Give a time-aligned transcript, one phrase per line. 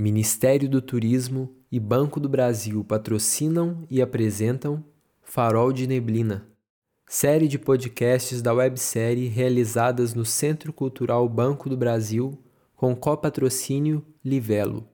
[0.00, 4.84] Ministério do Turismo e Banco do Brasil patrocinam e apresentam
[5.24, 6.46] Farol de Neblina,
[7.04, 12.38] série de podcasts da websérie realizadas no Centro Cultural Banco do Brasil
[12.76, 14.88] com copatrocínio Livelo.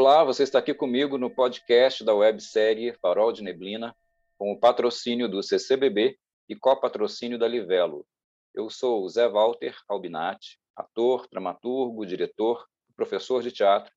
[0.00, 3.94] Olá, você está aqui comigo no podcast da websérie Farol de Neblina,
[4.38, 6.18] com o patrocínio do CCBB
[6.48, 8.06] e copatrocínio da Livelo.
[8.54, 13.92] Eu sou Zé Walter Albinati, ator, dramaturgo, diretor, professor de teatro,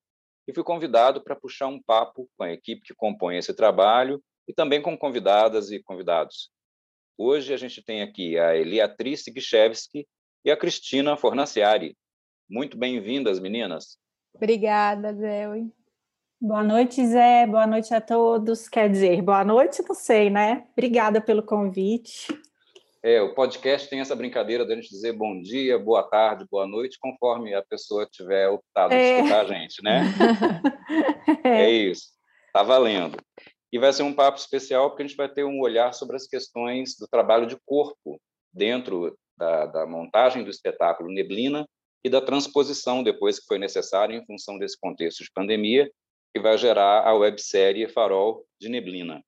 [0.45, 4.53] e fui convidado para puxar um papo com a equipe que compõe esse trabalho e
[4.53, 6.51] também com convidadas e convidados.
[7.17, 10.05] Hoje a gente tem aqui a Eliatrice Gichevski
[10.43, 11.95] e a Cristina Fornaciari.
[12.49, 13.97] Muito bem-vindas, meninas.
[14.35, 15.47] Obrigada, Zé.
[16.45, 17.47] Boa noite, Zé.
[17.47, 18.67] Boa noite a todos.
[18.67, 20.67] Quer dizer, boa noite, não sei, né?
[20.73, 22.27] Obrigada pelo convite.
[23.01, 26.67] É, o podcast tem essa brincadeira de a gente dizer bom dia, boa tarde, boa
[26.67, 29.19] noite, conforme a pessoa tiver optado é.
[29.19, 30.01] escutar a gente, né?
[31.45, 31.63] é.
[31.63, 32.09] é isso.
[32.51, 33.17] Tá valendo.
[33.71, 36.27] E vai ser um papo especial porque a gente vai ter um olhar sobre as
[36.27, 38.19] questões do trabalho de corpo
[38.53, 41.65] dentro da, da montagem do espetáculo Neblina
[42.03, 45.89] e da transposição depois que foi necessário em função desse contexto de pandemia
[46.33, 49.23] que vai gerar a websérie Farol de Neblina.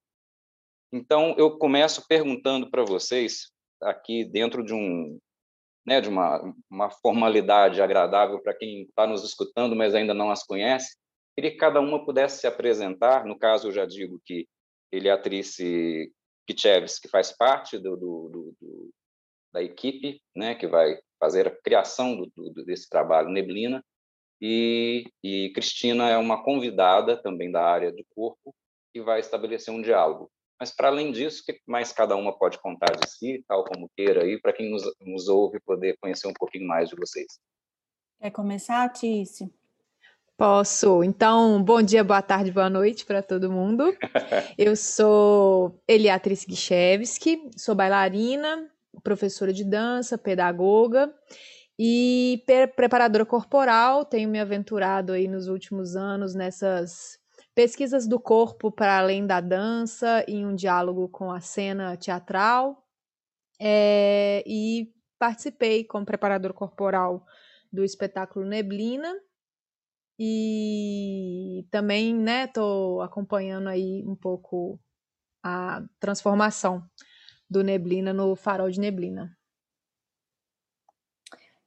[0.92, 5.20] Então, eu começo perguntando para vocês, aqui dentro de, um,
[5.86, 10.44] né, de uma, uma formalidade agradável para quem está nos escutando, mas ainda não as
[10.44, 10.98] conhece,
[11.36, 13.26] queria que cada uma pudesse se apresentar.
[13.26, 14.48] No caso, eu já digo que
[14.92, 15.22] ele é
[16.48, 18.94] Kicheves, que faz parte do, do, do,
[19.54, 22.22] da equipe né, que vai fazer a criação
[22.66, 23.84] desse trabalho Neblina.
[24.42, 28.54] E, e Cristina é uma convidada também da área de corpo
[28.94, 30.30] que vai estabelecer um diálogo.
[30.60, 33.90] Mas, para além disso, o que mais cada uma pode contar de si, tal como
[33.96, 37.40] queira, aí, para quem nos, nos ouve poder conhecer um pouquinho mais de vocês?
[38.22, 39.52] Quer começar, Tício?
[40.38, 41.04] Posso.
[41.04, 43.96] Então, bom dia, boa tarde, boa noite para todo mundo.
[44.58, 48.70] Eu sou Eliatriz Gichevski, sou bailarina,
[49.04, 51.14] professora de dança, pedagoga
[51.78, 52.44] e
[52.76, 57.20] preparadora corporal, tenho me aventurado aí nos últimos anos nessas
[57.54, 62.84] pesquisas do corpo para além da dança, em um diálogo com a cena teatral.
[63.60, 67.26] É, e participei como preparador corporal
[67.72, 69.14] do espetáculo Neblina.
[70.18, 72.50] E também, né,
[73.04, 74.80] acompanhando aí um pouco
[75.44, 76.84] a transformação
[77.50, 79.38] do Neblina no Farol de Neblina.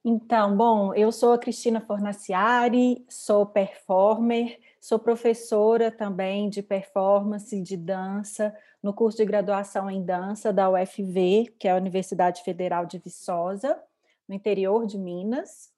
[0.04, 7.76] Então, bom, eu sou a Cristina Fornaciari, sou performer, sou professora também de performance, de
[7.76, 12.98] dança, no curso de graduação em dança da UFV, que é a Universidade Federal de
[12.98, 13.78] Viçosa,
[14.28, 15.70] no interior de Minas.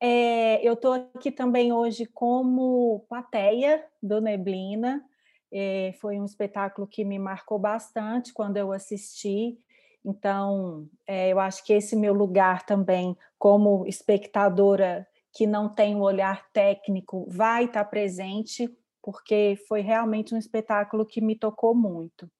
[0.00, 5.04] É, eu estou aqui também hoje como plateia do Neblina.
[5.52, 9.56] É, foi um espetáculo que me marcou bastante quando eu assisti
[10.04, 15.98] então, é, eu acho que esse meu lugar também, como espectadora que não tem o
[15.98, 18.68] um olhar técnico, vai estar presente,
[19.02, 22.30] porque foi realmente um espetáculo que me tocou muito.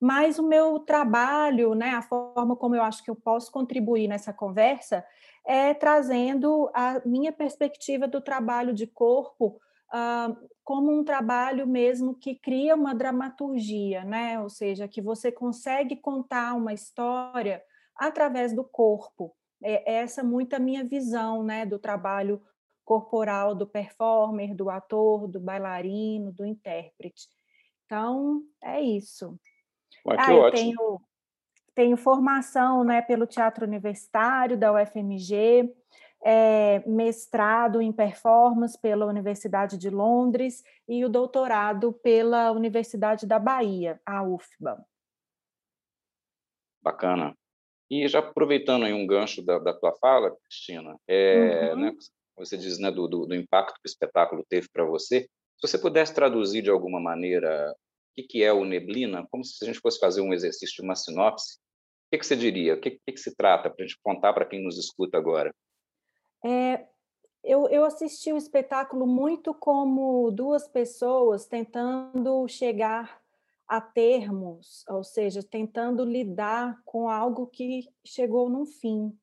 [0.00, 4.32] Mas o meu trabalho, né, a forma como eu acho que eu posso contribuir nessa
[4.32, 5.04] conversa,
[5.46, 9.60] é trazendo a minha perspectiva do trabalho de corpo
[9.94, 14.40] uh, como um trabalho mesmo que cria uma dramaturgia, né?
[14.40, 17.62] Ou seja, que você consegue contar uma história
[17.94, 19.34] através do corpo.
[19.62, 22.42] É essa muito a minha visão, né, do trabalho
[22.84, 27.28] corporal do performer, do ator, do bailarino, do intérprete.
[27.86, 29.38] Então, é isso.
[30.06, 30.60] Ué, ah, eu ótimo.
[30.60, 31.00] tenho,
[31.74, 35.74] tenho formação né, pelo Teatro Universitário da UFMG,
[36.24, 44.00] é, mestrado em performance pela Universidade de Londres e o doutorado pela Universidade da Bahia,
[44.06, 44.82] a UFBA.
[46.82, 47.36] Bacana.
[47.90, 51.80] E já aproveitando aí um gancho da, da tua fala, Cristina, é, uhum.
[51.80, 51.92] né,
[52.36, 55.28] você diz né, do, do, do, impacto que o espetáculo teve para você,
[55.58, 59.62] se você pudesse traduzir de alguma maneira o que, que é o Neblina, como se
[59.62, 62.74] a gente fosse fazer um exercício de uma sinopse, o que, que você diria?
[62.74, 65.52] O que, que, que se trata para a gente contar para quem nos escuta agora?
[66.44, 66.86] É,
[67.42, 73.22] eu, eu assisti o espetáculo muito como duas pessoas tentando chegar
[73.66, 79.16] a termos, ou seja, tentando lidar com algo que chegou num fim,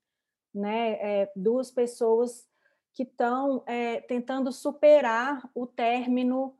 [0.53, 0.93] né?
[0.93, 2.49] É, duas pessoas
[2.93, 6.57] que estão é, tentando superar o término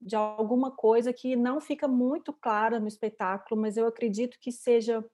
[0.00, 5.04] de alguma coisa que não fica muito clara no espetáculo, mas eu acredito que seja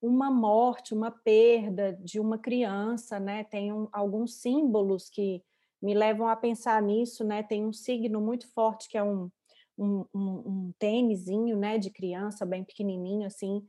[0.00, 3.44] uma morte, uma perda de uma criança, né?
[3.44, 5.42] Tem um, alguns símbolos que
[5.82, 7.42] me levam a pensar nisso, né?
[7.42, 9.30] Tem um signo muito forte que é um,
[9.76, 11.78] um, um, um tênisinho, né?
[11.78, 13.66] De criança, bem pequenininho, assim.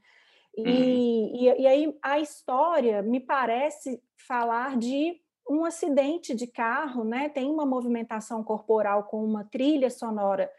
[0.56, 0.70] E, uhum.
[0.70, 7.28] e, e aí a história me parece falar de um acidente de carro, né?
[7.30, 10.50] Tem uma movimentação corporal com uma trilha sonora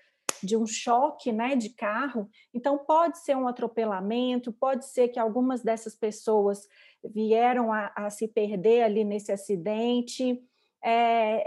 [0.42, 2.28] de um choque né, de carro.
[2.54, 6.66] Então, pode ser um atropelamento, pode ser que algumas dessas pessoas
[7.04, 10.40] vieram a, a se perder ali nesse acidente.
[10.84, 11.42] É,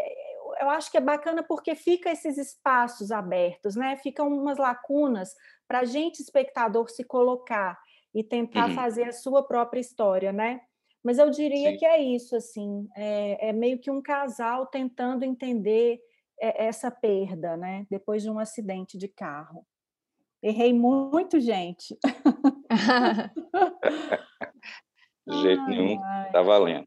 [0.62, 3.98] eu acho que é bacana porque fica esses espaços abertos, né?
[3.98, 5.34] Ficam umas lacunas
[5.68, 7.80] para a gente, espectador, se colocar
[8.14, 8.76] e tentar uhum.
[8.76, 10.62] fazer a sua própria história, né?
[11.04, 11.78] Mas eu diria Sim.
[11.78, 16.00] que é isso, assim, é, é meio que um casal tentando entender
[16.44, 17.86] essa perda, né?
[17.90, 19.66] Depois de um acidente de carro.
[20.42, 21.98] Errei muito, gente.
[25.26, 25.96] de jeito nenhum,
[26.26, 26.86] está valendo.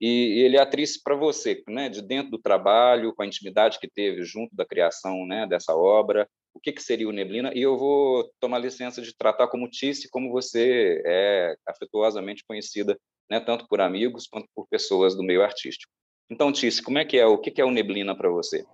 [0.00, 1.88] E, ele é atriz para você, né?
[1.88, 5.46] De dentro do trabalho, com a intimidade que teve junto da criação, né?
[5.46, 7.52] Dessa obra, o que, que seria o Neblina?
[7.54, 12.98] E eu vou tomar licença de tratar como Tice, como você é afetuosamente conhecida,
[13.30, 13.38] né?
[13.38, 15.92] Tanto por amigos quanto por pessoas do meio artístico.
[16.28, 17.26] Então, Tice, como é que é?
[17.26, 18.64] O que, que é o Neblina para você?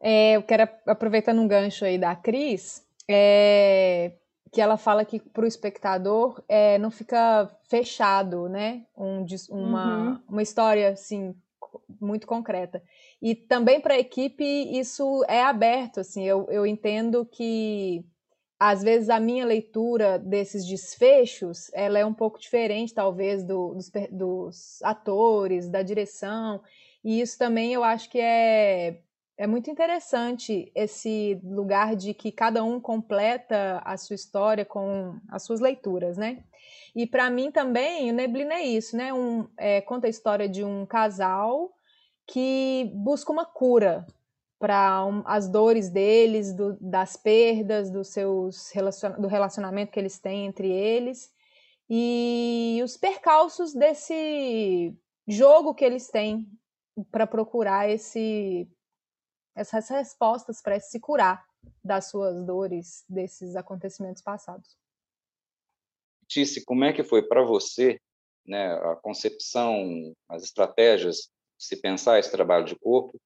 [0.00, 4.12] É, eu quero, aproveitando um gancho aí da Cris, é,
[4.52, 8.84] que ela fala que para o espectador é, não fica fechado, né?
[8.96, 10.20] Um, uma, uhum.
[10.28, 11.34] uma história assim
[12.00, 12.82] muito concreta.
[13.20, 18.04] E também para a equipe isso é aberto, assim, eu, eu entendo que
[18.58, 23.90] às vezes a minha leitura desses desfechos ela é um pouco diferente, talvez, do, dos,
[24.10, 26.62] dos atores, da direção,
[27.04, 29.02] e isso também eu acho que é
[29.38, 35.42] é muito interessante esse lugar de que cada um completa a sua história com as
[35.42, 36.42] suas leituras, né?
[36.94, 39.12] E para mim também, o Neblina é isso, né?
[39.12, 41.72] Um, é, conta a história de um casal
[42.26, 44.06] que busca uma cura
[44.58, 50.18] para um, as dores deles, do, das perdas, dos seus relacion, do relacionamento que eles
[50.18, 51.30] têm entre eles
[51.88, 54.96] e os percalços desse
[55.28, 56.48] jogo que eles têm
[57.12, 58.68] para procurar esse
[59.56, 61.44] essas respostas para se curar
[61.82, 64.76] das suas dores, desses acontecimentos passados.
[66.28, 67.98] Tice, como é que foi para você
[68.46, 73.18] né, a concepção, as estratégias de se pensar esse trabalho de corpo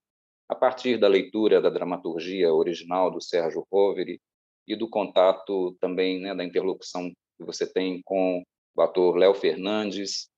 [0.49, 4.21] a partir da leitura da dramaturgia original do Sérgio Roveri
[4.67, 8.43] e do contato também né, da interlocução que você tem com
[8.77, 10.29] o ator Léo Fernandes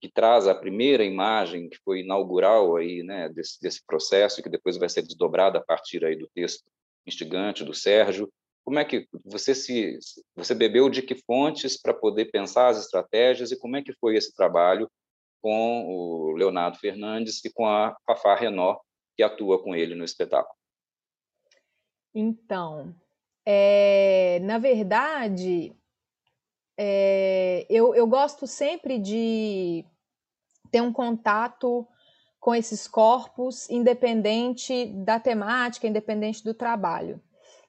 [0.00, 4.76] que, traz a primeira imagem que foi inaugural aí, né, desse, desse processo que depois
[4.76, 6.64] vai ser desdobrada a partir aí do texto
[7.06, 8.30] instigante do Sérgio.
[8.64, 9.98] Como é que você se
[10.34, 14.16] você bebeu de que fontes para poder pensar as estratégias e como é que foi
[14.16, 14.90] esse trabalho
[15.42, 18.78] com o Leonardo Fernandes e com a Fafá Renó,
[19.14, 20.56] que atua com ele no espetáculo?
[22.14, 22.94] Então,
[23.44, 25.74] é, na verdade,
[26.76, 29.84] é, eu, eu gosto sempre de
[30.70, 31.86] ter um contato
[32.40, 37.20] com esses corpos, independente da temática, independente do trabalho.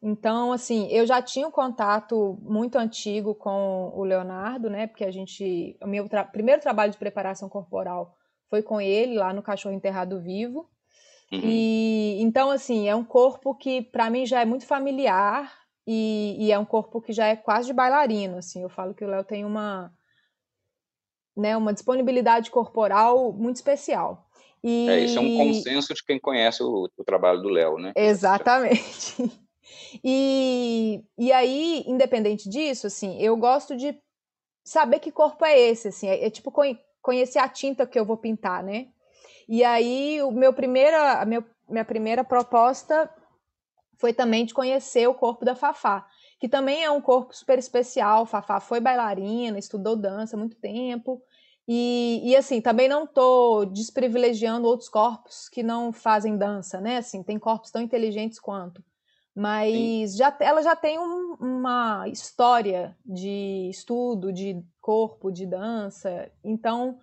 [0.02, 4.86] Então, assim, eu já tinha um contato muito antigo com o Leonardo, né?
[4.86, 5.78] Porque a gente.
[5.82, 8.16] O meu tra primeiro trabalho de preparação corporal
[8.50, 10.70] foi com ele, lá no Cachorro Enterrado Vivo.
[11.32, 11.42] Uhum.
[11.44, 15.52] E então, assim, é um corpo que para mim já é muito familiar,
[15.88, 18.62] e, e, é um corpo que já é quase de bailarino, assim.
[18.62, 19.94] Eu falo que o Léo tem uma,
[21.38, 24.28] né, uma disponibilidade corporal muito especial.
[24.64, 24.90] E...
[24.90, 27.94] É, isso é um consenso de quem conhece o, o trabalho do Léo, né?
[27.96, 29.16] Exatamente.
[30.04, 33.98] E, e aí, independente disso, assim, eu gosto de
[34.64, 36.54] saber que corpo é esse, assim, é, é tipo
[37.02, 38.88] conhecer a tinta que eu vou pintar, né?
[39.48, 43.10] E aí, o meu primeira, a meu, minha primeira proposta
[43.98, 46.06] foi também de conhecer o corpo da Fafá,
[46.40, 48.26] que também é um corpo super especial.
[48.26, 51.22] Fafá foi bailarina, estudou dança há muito tempo.
[51.68, 56.98] E, e assim, também não estou desprivilegiando outros corpos que não fazem dança, né?
[56.98, 58.84] Assim, tem corpos tão inteligentes quanto.
[59.36, 66.32] Mas já, ela já tem um, uma história de estudo, de corpo, de dança.
[66.44, 67.00] Então,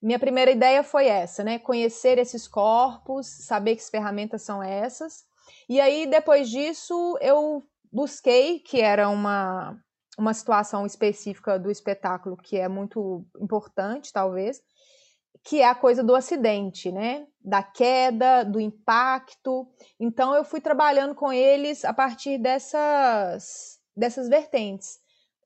[0.00, 1.58] minha primeira ideia foi essa, né?
[1.58, 5.24] Conhecer esses corpos, saber que ferramentas são essas
[5.68, 9.78] e aí, depois disso, eu busquei, que era uma,
[10.18, 14.60] uma situação específica do espetáculo que é muito importante, talvez,
[15.44, 17.26] que é a coisa do acidente, né?
[17.40, 19.68] Da queda, do impacto.
[20.00, 24.98] Então eu fui trabalhando com eles a partir dessas dessas vertentes: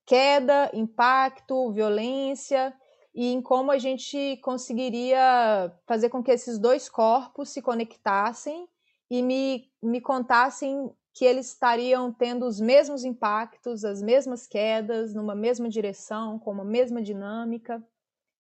[0.07, 2.73] queda, impacto, violência
[3.15, 8.69] e em como a gente conseguiria fazer com que esses dois corpos se conectassem
[9.11, 15.35] e me, me contassem que eles estariam tendo os mesmos impactos, as mesmas quedas, numa
[15.35, 17.85] mesma direção, com uma mesma dinâmica,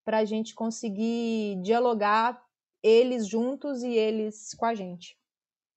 [0.05, 2.41] para a gente conseguir dialogar
[2.83, 5.19] eles juntos e eles com a gente,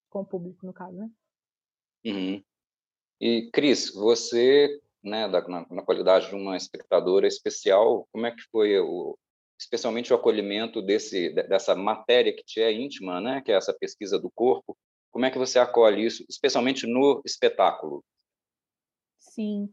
[0.10, 1.10] com o público, no caso, né?
[2.06, 2.44] Uhum.
[3.20, 8.80] E, Cris, você, né, na, na, qualidade de uma espectadora especial, como é que foi,
[8.80, 9.18] o,
[9.62, 14.18] especialmente o acolhimento desse, dessa matéria que te é íntima, né, que é essa pesquisa
[14.18, 14.76] do corpo,
[15.12, 18.04] como é que você acolhe isso, especialmente no espetáculo?
[19.20, 19.70] Sim.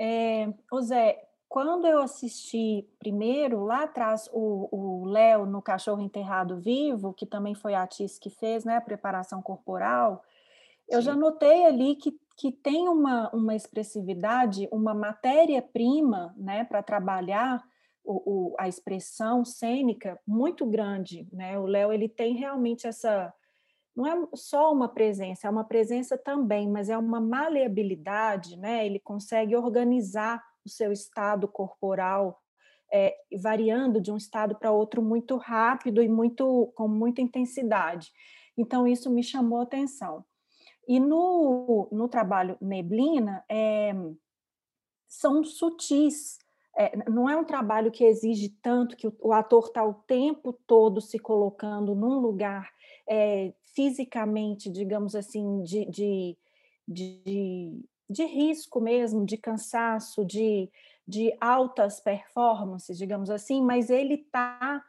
[0.00, 0.48] É,
[0.82, 7.54] Zé, quando eu assisti primeiro, lá atrás, o Léo no Cachorro Enterrado Vivo, que também
[7.54, 10.24] foi a Atis que fez, né, a preparação corporal,
[10.88, 11.06] eu Sim.
[11.06, 17.62] já notei ali que, que tem uma, uma expressividade, uma matéria-prima, né, para trabalhar
[18.04, 21.58] o, o, a expressão cênica muito grande, né?
[21.58, 23.32] O Léo ele tem realmente essa
[23.94, 28.86] não é só uma presença, é uma presença também, mas é uma maleabilidade, né?
[28.86, 32.40] Ele consegue organizar o seu estado corporal,
[32.90, 38.10] é, variando de um estado para outro muito rápido e muito com muita intensidade.
[38.56, 40.24] Então isso me chamou atenção.
[40.88, 43.92] E no, no trabalho Neblina é,
[45.06, 46.38] são sutis.
[46.76, 50.52] É, não é um trabalho que exige tanto que o, o ator está o tempo
[50.66, 52.70] todo se colocando num lugar
[53.08, 56.38] é, fisicamente, digamos assim, de, de,
[56.88, 60.70] de, de, risco mesmo, de cansaço, de,
[61.06, 64.82] de altas performances, digamos assim, mas ele tá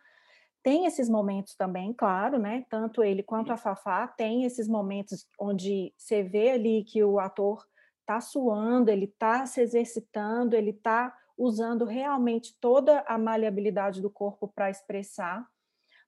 [0.63, 2.65] tem esses momentos também, claro, né?
[2.69, 7.67] Tanto ele quanto a Fafá tem esses momentos onde você vê ali que o ator
[7.99, 14.47] está suando, ele está se exercitando, ele está usando realmente toda a maleabilidade do corpo
[14.47, 15.47] para expressar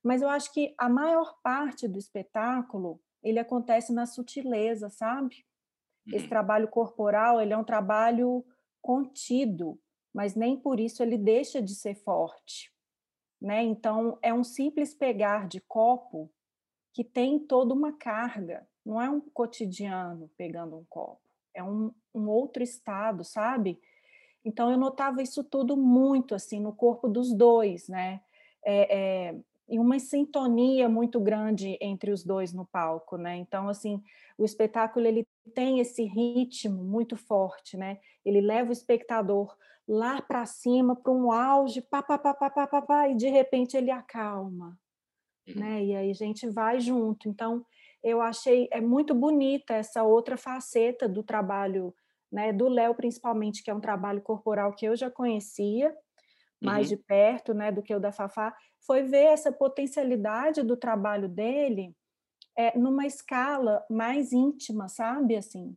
[0.06, 5.44] mas eu acho que a maior parte do espetáculo ele acontece na sutileza, sabe?
[6.06, 6.28] Esse uhum.
[6.28, 8.46] trabalho corporal ele é um trabalho
[8.80, 9.80] contido,
[10.14, 12.72] mas nem por isso ele deixa de ser forte,
[13.42, 13.64] né?
[13.64, 16.32] Então é um simples pegar de copo
[16.94, 21.20] que tem toda uma carga, não é um cotidiano pegando um copo,
[21.52, 23.80] é um, um outro estado, sabe?
[24.46, 28.20] Então eu notava isso tudo muito assim no corpo dos dois, né?
[28.64, 29.36] É, é,
[29.68, 33.36] e uma sintonia muito grande entre os dois no palco, né?
[33.36, 34.00] Então, assim,
[34.38, 37.98] o espetáculo ele tem esse ritmo muito forte, né?
[38.24, 39.56] Ele leva o espectador
[39.88, 43.28] lá para cima para um auge, pá, pá, pá, pá, pá, pá, pá, e de
[43.28, 44.78] repente ele acalma,
[45.48, 45.54] uhum.
[45.56, 45.84] né?
[45.84, 47.28] E aí a gente vai junto.
[47.28, 47.66] Então,
[48.00, 51.92] eu achei é muito bonita essa outra faceta do trabalho,
[52.30, 52.52] né?
[52.52, 55.94] Do Léo principalmente, que é um trabalho corporal que eu já conhecia
[56.60, 56.96] mais uhum.
[56.96, 57.70] de perto, né?
[57.70, 61.94] Do que o da Fafá foi ver essa potencialidade do trabalho dele
[62.56, 65.36] é, numa escala mais íntima, sabe?
[65.36, 65.76] Assim,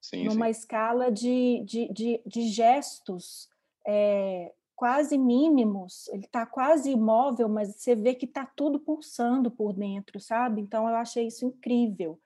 [0.00, 0.50] sim, numa sim.
[0.50, 3.48] escala de, de, de, de gestos
[3.86, 6.08] é, quase mínimos.
[6.08, 10.62] Ele está quase imóvel, mas você vê que está tudo pulsando por dentro, sabe?
[10.62, 12.18] Então, eu achei isso incrível.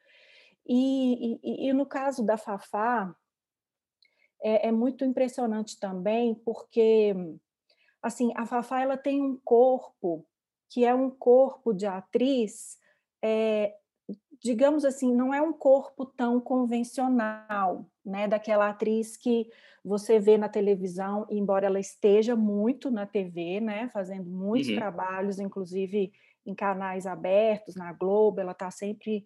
[0.67, 3.15] E, e, e no caso da Fafá,
[4.45, 7.17] é, é muito impressionante também, porque
[8.03, 10.27] assim, a Fafá ela tem um corpo
[10.69, 12.77] que é um corpo de atriz,
[13.23, 13.75] é,
[14.43, 19.49] digamos assim, não é um corpo tão convencional, né, daquela atriz que
[19.83, 24.77] você vê na televisão, embora ela esteja muito na TV, né, fazendo muitos uhum.
[24.77, 26.13] trabalhos, inclusive
[26.45, 29.25] em canais abertos, na Globo, ela está sempre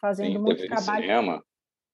[0.00, 1.02] fazendo Sim, muito trabalho.
[1.02, 1.44] Cinema.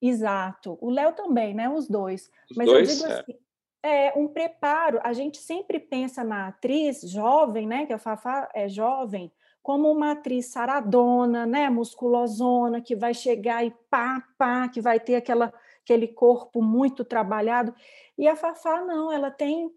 [0.01, 0.79] Exato.
[0.81, 1.69] O Léo também, né?
[1.69, 2.31] Os dois.
[2.51, 3.21] Os Mas dois, eu digo é.
[3.21, 3.39] assim,
[3.83, 4.99] é um preparo.
[5.03, 7.87] A gente sempre pensa na atriz jovem, né?
[7.87, 11.69] Que a Fafá é jovem, como uma atriz saradona, né?
[11.69, 15.53] Musculosona, que vai chegar e pá, pá, que vai ter aquela,
[15.83, 17.75] aquele corpo muito trabalhado.
[18.17, 19.71] E a Fafá não, ela tem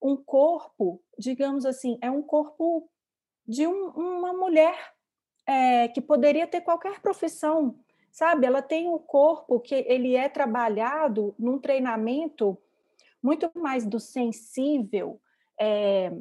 [0.00, 2.88] um corpo, digamos assim, é um corpo
[3.46, 4.76] de um, uma mulher
[5.46, 7.78] é, que poderia ter qualquer profissão,
[8.14, 8.46] sabe?
[8.46, 12.56] Ela tem um corpo que ele é trabalhado num treinamento
[13.20, 15.20] muito mais do sensível,
[15.58, 16.12] é,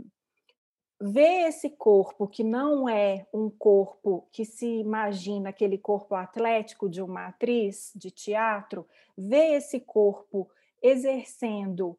[1.00, 7.00] ver esse corpo que não é um corpo que se imagina aquele corpo atlético de
[7.02, 10.50] uma atriz de teatro, ver esse corpo
[10.82, 11.96] exercendo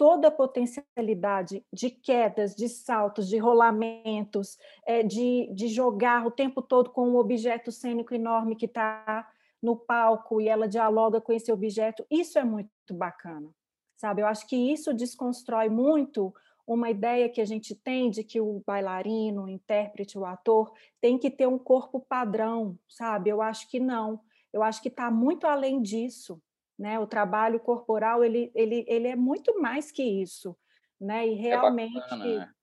[0.00, 6.62] toda a potencialidade de quedas, de saltos, de rolamentos, é, de, de jogar o tempo
[6.62, 9.30] todo com um objeto cênico enorme que está
[9.62, 12.02] no palco e ela dialoga com esse objeto.
[12.10, 13.50] Isso é muito bacana,
[13.94, 14.22] sabe?
[14.22, 16.32] Eu acho que isso desconstrói muito
[16.66, 21.18] uma ideia que a gente tem de que o bailarino, o intérprete, o ator tem
[21.18, 23.28] que ter um corpo padrão, sabe?
[23.28, 24.18] Eu acho que não.
[24.50, 26.40] Eu acho que está muito além disso,
[26.80, 26.98] né?
[26.98, 30.56] O trabalho corporal ele, ele, ele é muito mais que isso,
[30.98, 31.28] né?
[31.28, 32.54] E realmente é bacana,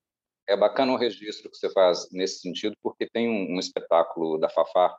[0.49, 4.49] é bacana o registro que você faz nesse sentido, porque tem um, um espetáculo da
[4.49, 4.97] Fafá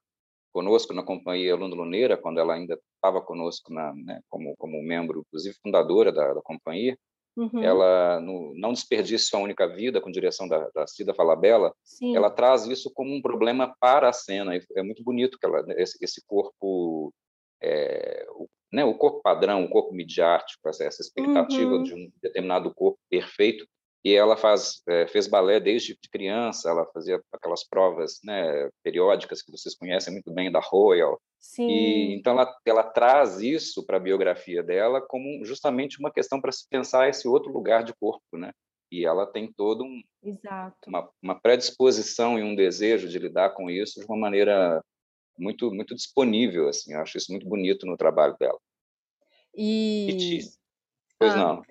[0.52, 5.24] conosco na companhia Luna Luneira, quando ela ainda estava conosco na, né, como, como membro,
[5.26, 6.96] inclusive fundadora da, da companhia,
[7.38, 7.62] Uhum.
[7.62, 11.72] Ela no, não desperdice sua única vida com direção da, da Cida Falabella.
[11.84, 12.16] Sim.
[12.16, 14.56] Ela traz isso como um problema para a cena.
[14.56, 17.14] é muito bonito que ela esse, esse corpo,
[17.62, 21.82] é, o, né, o corpo padrão, o corpo midiático, essa, expectativa uhum.
[21.82, 23.66] de um determinado corpo perfeito,
[24.04, 29.50] e ela faz, é, fez balé desde criança, ela fazia aquelas provas né, periódicas que
[29.50, 31.20] vocês conhecem muito bem da Royal.
[31.40, 31.68] Sim.
[31.68, 36.52] E, então ela, ela traz isso para a biografia dela como justamente uma questão para
[36.52, 38.52] se pensar esse outro lugar de corpo, né?
[38.90, 40.00] E ela tem todo um
[40.86, 44.82] uma, uma predisposição e um desejo de lidar com isso de uma maneira
[45.38, 46.92] muito muito disponível, assim.
[46.92, 48.58] Eu acho isso muito bonito no trabalho dela.
[49.54, 50.40] E, e
[51.18, 51.36] pois ah.
[51.36, 51.62] não.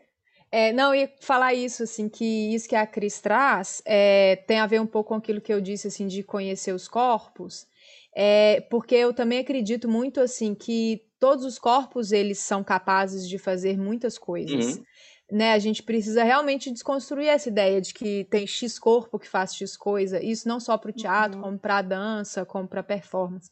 [0.49, 4.65] É, não, ia falar isso, assim, que isso que a Cris traz é, tem a
[4.65, 7.67] ver um pouco com aquilo que eu disse, assim, de conhecer os corpos,
[8.15, 13.37] é, porque eu também acredito muito, assim, que todos os corpos, eles são capazes de
[13.37, 14.77] fazer muitas coisas.
[14.77, 14.83] Uhum.
[15.29, 19.53] Né, a gente precisa realmente desconstruir essa ideia de que tem X corpo que faz
[19.53, 21.43] X coisa, isso não só para o teatro, uhum.
[21.43, 23.51] como para a dança, como para a performance.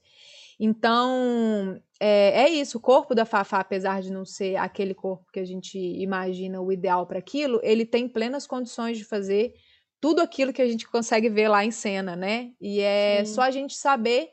[0.59, 2.77] Então, é, é, isso.
[2.77, 6.71] O corpo da Fafá, apesar de não ser aquele corpo que a gente imagina o
[6.71, 9.53] ideal para aquilo, ele tem plenas condições de fazer
[9.99, 12.51] tudo aquilo que a gente consegue ver lá em cena, né?
[12.59, 13.33] E é Sim.
[13.33, 14.29] só a gente saber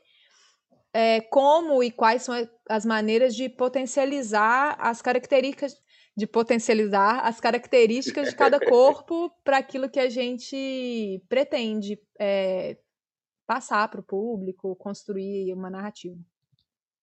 [0.93, 2.35] é, como e quais são
[2.69, 5.81] as maneiras de potencializar as características
[6.17, 12.77] de potencializar as características de cada corpo para aquilo que a gente pretende é,
[13.47, 16.19] passar para o público, construir uma narrativa.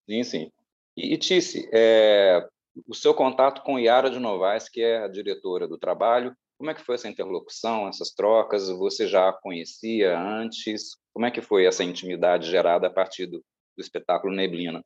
[0.08, 0.52] Sim, sim.
[0.96, 2.48] E, e Tice, é,
[2.88, 6.74] o seu contato com Yara de Novaes, que é a diretora do trabalho, como é
[6.74, 8.70] que foi essa interlocução, essas trocas?
[8.70, 10.98] Você já a conhecia antes?
[11.14, 14.84] Como é que foi essa intimidade gerada a partir do, do espetáculo Neblina?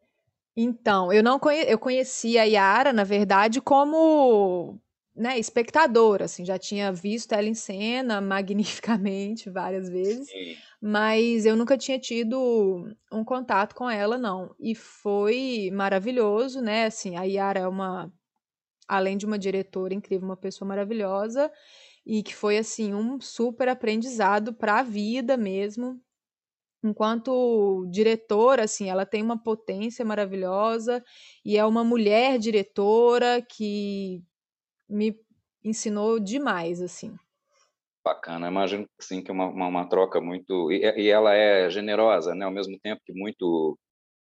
[0.56, 1.64] Então, eu não conhe...
[1.64, 4.80] eu conhecia a Yara, na verdade, como
[5.16, 10.56] né, espectadora, assim, já tinha visto ela em cena magnificamente várias vezes, Sim.
[10.82, 14.56] mas eu nunca tinha tido um contato com ela, não.
[14.60, 16.86] E foi maravilhoso, né?
[16.86, 18.12] Assim, a Yara é uma,
[18.88, 21.52] além de uma diretora incrível, uma pessoa maravilhosa
[22.06, 26.02] e que foi assim um super aprendizado para a vida mesmo.
[26.84, 31.04] Enquanto diretora, assim, ela tem uma potência maravilhosa
[31.46, 34.22] e é uma mulher diretora que
[34.90, 35.18] me
[35.64, 37.16] ensinou demais, assim.
[38.04, 42.36] Bacana, imagino sim que é uma, uma, uma troca muito e, e, ela é generosa,
[42.36, 42.44] né?
[42.44, 43.80] Ao mesmo tempo que muito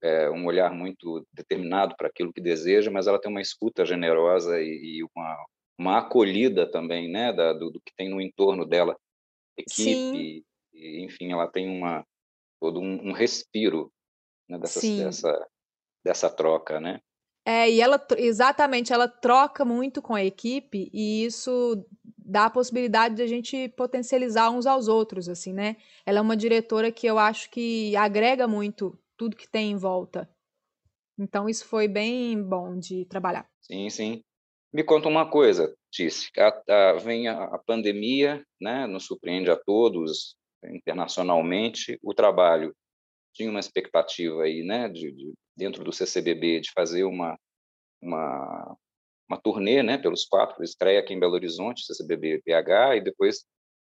[0.01, 4.61] é, um olhar muito determinado para aquilo que deseja, mas ela tem uma escuta generosa
[4.61, 5.45] e, e uma,
[5.77, 7.33] uma acolhida também, né?
[7.33, 8.95] Da, do, do, que tem no entorno dela,
[9.57, 12.05] equipe, e, enfim, ela tem uma
[12.59, 13.91] todo um, um respiro
[14.49, 14.57] né?
[14.57, 15.47] dessa, dessa
[16.07, 17.01] dessa troca, né?
[17.45, 21.85] É, e ela, exatamente, ela troca muito com a equipe e isso
[22.17, 25.77] dá a possibilidade de a gente potencializar uns aos outros, assim, né?
[26.05, 30.29] Ela é uma diretora que eu acho que agrega muito tudo que tem em volta.
[31.17, 33.47] Então, isso foi bem bom de trabalhar.
[33.61, 34.21] Sim, sim.
[34.73, 36.29] Me conta uma coisa, Tice.
[37.01, 38.85] vem a, a pandemia, né?
[38.87, 41.99] Nos surpreende a todos internacionalmente.
[42.01, 42.75] O trabalho
[43.33, 44.89] tinha uma expectativa aí, né?
[44.89, 47.37] De, de dentro do CCBB de fazer uma
[48.01, 48.77] uma
[49.29, 53.45] uma turnê, né, pelos quatro, estreia aqui em Belo Horizonte, CCBB PH, e depois,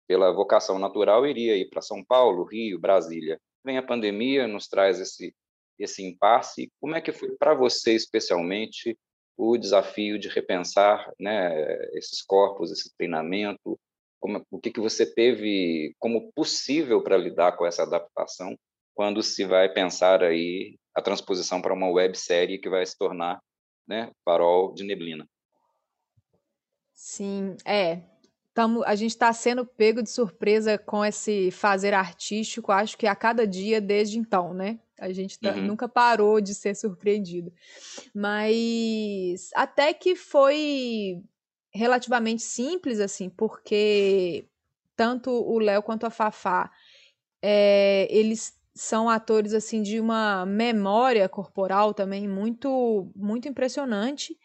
[0.07, 3.39] pela vocação natural, iria ir para São Paulo, Rio, Brasília.
[3.63, 5.33] Vem a pandemia, nos traz esse
[5.77, 6.69] esse impasse.
[6.81, 8.97] Como é que foi para você, especialmente,
[9.37, 13.79] o desafio de repensar né, esses corpos, esse treinamento?
[14.19, 18.55] Como, o que, que você teve como possível para lidar com essa adaptação
[18.93, 23.39] quando se vai pensar aí a transposição para uma websérie que vai se tornar
[23.87, 25.25] né, Farol de Neblina.
[26.93, 28.01] Sim, é.
[28.53, 33.15] Tamo, a gente está sendo pego de surpresa com esse fazer artístico, acho que a
[33.15, 34.79] cada dia desde então, né?
[34.99, 35.61] A gente tá, uhum.
[35.65, 37.53] nunca parou de ser surpreendido.
[38.13, 41.23] Mas até que foi
[41.73, 44.47] relativamente simples, assim, porque
[44.95, 46.71] tanto o Léo quanto a Fafá,
[47.41, 54.37] é, eles são atores assim de uma memória corporal também muito muito impressionante.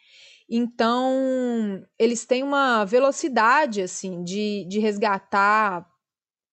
[0.49, 5.85] Então, eles têm uma velocidade assim de, de resgatar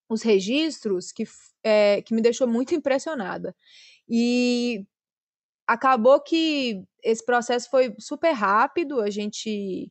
[0.08, 1.24] os registros que,
[1.62, 3.54] é, que me deixou muito impressionada.
[4.08, 4.86] E
[5.66, 9.90] acabou que esse processo foi super rápido, a gente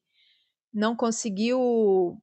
[0.73, 2.21] não conseguiu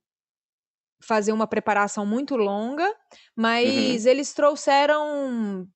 [1.00, 2.92] fazer uma preparação muito longa,
[3.34, 4.10] mas uhum.
[4.10, 5.66] eles trouxeram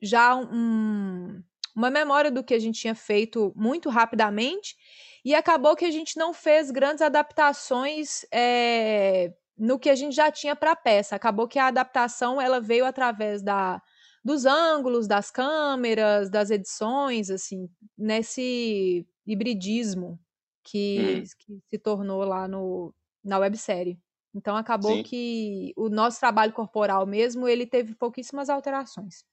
[0.00, 1.42] já um,
[1.74, 4.76] uma memória do que a gente tinha feito muito rapidamente
[5.24, 10.30] e acabou que a gente não fez grandes adaptações é, no que a gente já
[10.30, 11.16] tinha para a peça.
[11.16, 13.82] Acabou que a adaptação ela veio através da
[14.22, 20.20] dos ângulos, das câmeras, das edições, assim, nesse hibridismo
[20.62, 21.22] que, hum.
[21.38, 22.94] que se tornou lá no,
[23.24, 23.98] na websérie.
[24.34, 25.02] Então acabou Sim.
[25.02, 29.24] que o nosso trabalho corporal mesmo, ele teve pouquíssimas alterações.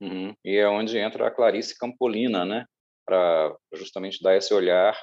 [0.00, 0.34] Uhum.
[0.44, 2.66] E é onde entra a Clarice Campolina, né?
[3.06, 4.96] Para justamente dar esse olhar,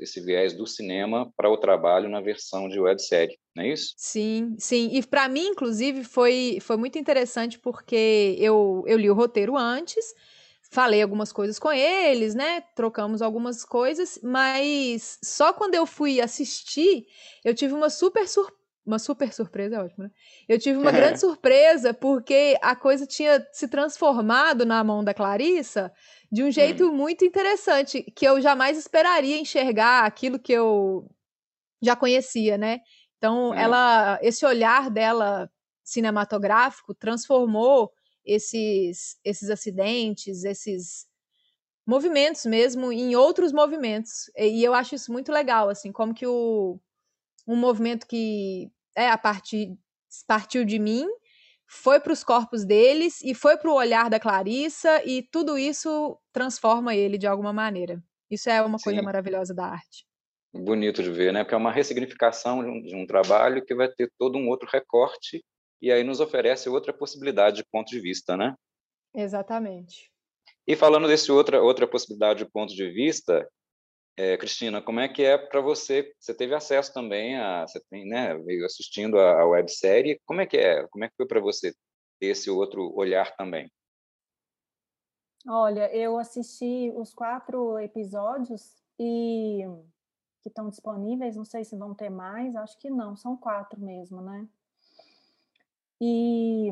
[0.00, 3.92] esse viés do cinema para o trabalho na versão de websérie, não é isso?
[3.96, 4.90] Sim, sim.
[4.92, 10.14] E para mim, inclusive, foi, foi muito interessante porque eu, eu li o roteiro antes,
[10.70, 12.60] falei algumas coisas com eles, né?
[12.74, 17.06] Trocamos algumas coisas, mas só quando eu fui assistir,
[17.44, 18.60] eu tive uma super surpresa.
[18.86, 20.10] Uma super surpresa, é ótimo, né?
[20.48, 25.92] Eu tive uma grande surpresa porque a coisa tinha se transformado na mão da Clarissa
[26.32, 26.94] de um jeito hum.
[26.94, 31.10] muito interessante, que eu jamais esperaria enxergar aquilo que eu
[31.82, 32.80] já conhecia, né?
[33.18, 33.54] Então, hum.
[33.54, 35.50] ela, esse olhar dela
[35.84, 37.92] cinematográfico transformou
[38.30, 41.06] esses, esses acidentes, esses
[41.86, 44.30] movimentos mesmo em outros movimentos.
[44.36, 46.78] E eu acho isso muito legal, assim, como que o,
[47.46, 49.76] um movimento que é a partir
[50.26, 51.06] partiu de mim,
[51.66, 56.18] foi para os corpos deles e foi para o olhar da Clarissa e tudo isso
[56.32, 58.02] transforma ele de alguma maneira.
[58.28, 58.84] Isso é uma Sim.
[58.84, 60.04] coisa maravilhosa da arte.
[60.52, 61.44] Bonito de ver, né?
[61.44, 64.68] Porque é uma ressignificação de um, de um trabalho que vai ter todo um outro
[64.68, 65.44] recorte
[65.80, 68.54] e aí nos oferece outra possibilidade de ponto de vista, né?
[69.14, 70.10] Exatamente.
[70.66, 73.48] E falando desse outra outra possibilidade de ponto de vista,
[74.16, 76.12] é, Cristina, como é que é para você?
[76.18, 80.20] Você teve acesso também a, você tem, né, veio assistindo a, a websérie.
[80.26, 80.86] Como é que é?
[80.88, 81.72] Como é que foi para você
[82.20, 83.70] ter esse outro olhar também?
[85.48, 89.64] Olha, eu assisti os quatro episódios e
[90.42, 91.36] que estão disponíveis.
[91.36, 92.54] Não sei se vão ter mais.
[92.56, 93.16] Acho que não.
[93.16, 94.46] São quatro mesmo, né?
[96.00, 96.70] E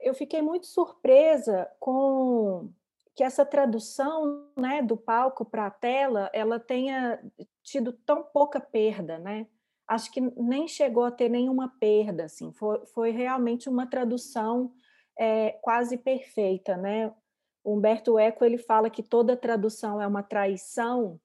[0.00, 2.70] eu fiquei muito surpresa com
[3.14, 7.20] que essa tradução né, do palco para a tela ela tenha
[7.62, 9.46] tido tão pouca perda, né?
[9.86, 12.52] Acho que nem chegou a ter nenhuma perda, assim.
[12.52, 14.72] Foi, foi realmente uma tradução
[15.18, 17.12] é, quase perfeita, né?
[17.64, 21.20] O Humberto Eco ele fala que toda tradução é uma traição,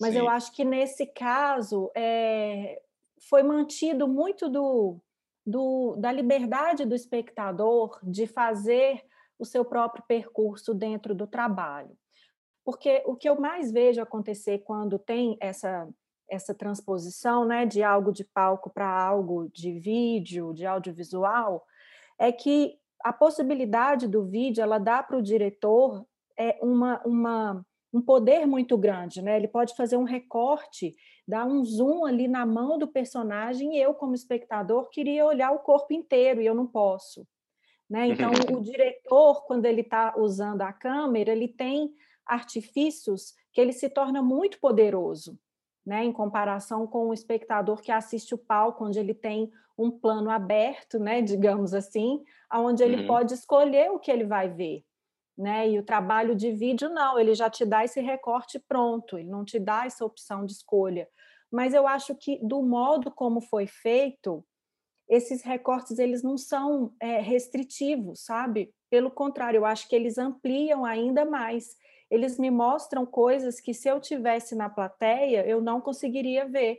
[0.00, 0.18] mas Sim.
[0.18, 2.82] eu acho que nesse caso é,
[3.28, 5.00] foi mantido muito do
[5.44, 9.04] do, da liberdade do espectador de fazer
[9.38, 11.96] o seu próprio percurso dentro do trabalho.
[12.64, 15.88] Porque o que eu mais vejo acontecer quando tem essa,
[16.30, 21.64] essa transposição né, de algo de palco para algo de vídeo, de audiovisual,
[22.18, 26.06] é que a possibilidade do vídeo ela dá para o diretor
[26.38, 29.36] é uma, uma um poder muito grande, né?
[29.36, 30.96] Ele pode fazer um recorte,
[31.28, 35.58] dar um zoom ali na mão do personagem e eu, como espectador, queria olhar o
[35.58, 37.26] corpo inteiro e eu não posso.
[37.88, 38.08] Né?
[38.08, 41.92] Então, o diretor, quando ele está usando a câmera, ele tem
[42.24, 45.38] artifícios que ele se torna muito poderoso,
[45.84, 46.02] né?
[46.02, 50.98] em comparação com o espectador que assiste o palco, onde ele tem um plano aberto,
[50.98, 51.20] né?
[51.20, 53.06] digamos assim, onde ele uhum.
[53.06, 54.82] pode escolher o que ele vai ver
[55.42, 55.68] né?
[55.68, 59.44] E o trabalho de vídeo não, ele já te dá esse recorte pronto, ele não
[59.44, 61.08] te dá essa opção de escolha.
[61.50, 64.44] Mas eu acho que do modo como foi feito,
[65.08, 68.72] esses recortes eles não são é, restritivos, sabe?
[68.88, 71.76] Pelo contrário, eu acho que eles ampliam ainda mais.
[72.10, 76.78] Eles me mostram coisas que se eu tivesse na plateia eu não conseguiria ver.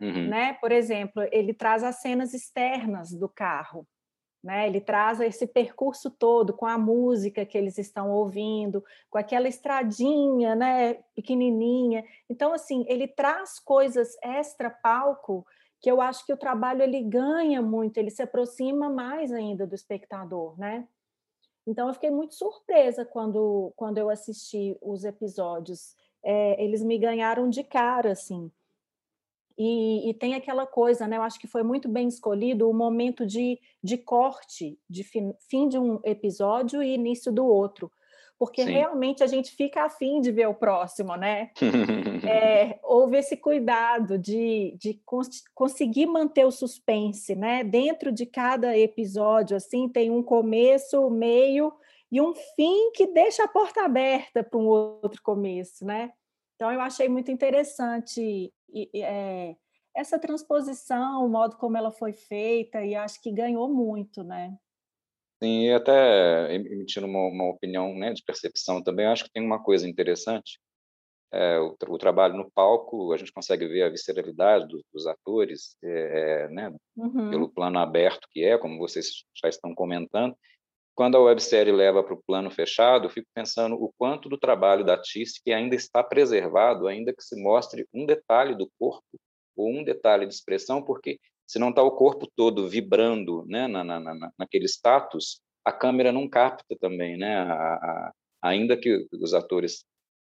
[0.00, 0.28] Uhum.
[0.28, 0.52] Né?
[0.60, 3.86] Por exemplo, ele traz as cenas externas do carro.
[4.42, 4.68] Né?
[4.68, 10.54] Ele traz esse percurso todo com a música que eles estão ouvindo, com aquela estradinha,
[10.54, 12.04] né, pequenininha.
[12.30, 15.44] Então, assim, ele traz coisas extra palco
[15.80, 19.74] que eu acho que o trabalho ele ganha muito, ele se aproxima mais ainda do
[19.74, 20.86] espectador, né?
[21.66, 25.94] Então, eu fiquei muito surpresa quando, quando eu assisti os episódios.
[26.22, 28.50] é, eles me ganharam de cara, assim.
[29.58, 31.16] E, e, tem aquela coisa, né?
[31.16, 35.68] Eu acho que foi muito bem escolhido o momento de, de corte, de fim, fim
[35.68, 37.90] de um episódio e início do outro,
[38.38, 38.70] porque Sim.
[38.70, 41.50] realmente a gente fica afim de ver o próximo, né?
[42.24, 47.64] é, houve esse cuidado de, de cons conseguir manter o suspense, né?
[47.64, 51.72] Dentro de cada episódio, assim, tem um começo, meio
[52.12, 56.12] e um fim que deixa a porta aberta para um outro começo, né?
[56.58, 58.52] Então, eu achei muito interessante
[58.92, 59.54] é,
[59.96, 64.58] essa transposição, o modo como ela foi feita, e acho que ganhou muito, né?
[65.40, 69.62] Sim, e até emitindo uma, uma opinião né, de percepção também, acho que tem uma
[69.62, 70.58] coisa interessante.
[71.32, 75.76] É, o, o, trabalho no palco, a gente consegue ver a visceralidade dos, dos atores,
[75.84, 77.30] é, né, uhum.
[77.30, 80.36] pelo plano aberto que é, como vocês já estão comentando,
[80.98, 85.00] quando a websérie leva para o plano fechado, fico pensando o quanto do trabalho da
[85.00, 89.06] Tice que ainda está preservado, ainda que se mostre um detalhe do corpo
[89.56, 93.84] ou um detalhe de expressão, porque se não está o corpo todo vibrando né, na,
[93.84, 97.38] na, na, naquele status, a câmera não capta também, né?
[97.42, 99.84] A, a, ainda que os atores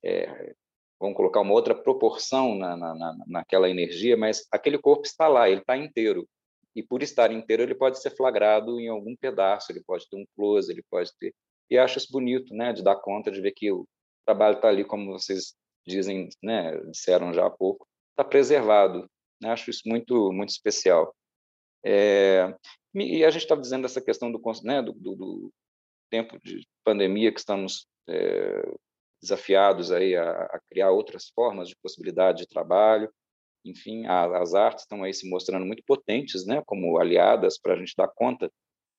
[0.05, 0.53] é,
[0.99, 5.61] vão colocar uma outra proporção na, na, naquela energia, mas aquele corpo está lá, ele
[5.61, 6.27] está inteiro
[6.77, 10.27] e por estar inteiro ele pode ser flagrado em algum pedaço, ele pode ter um
[10.37, 11.35] close, ele pode ter
[11.69, 13.89] e acho isso bonito, né, de dar conta de ver que o
[14.25, 15.55] trabalho está ali, como vocês
[15.87, 19.09] dizem, né, disseram já há pouco, está preservado.
[19.41, 19.51] Né?
[19.51, 21.15] Acho isso muito muito especial.
[21.85, 22.55] É,
[22.95, 25.53] e a gente estava dizendo essa questão do, né, do, do, do,
[26.09, 28.63] tempo de pandemia que estamos é,
[29.21, 33.13] desafiados aí a, a criar outras formas de possibilidade de trabalho
[33.67, 37.77] enfim, a, as artes estão aí se mostrando muito potentes, né, como aliadas para a
[37.77, 38.53] gente dar conta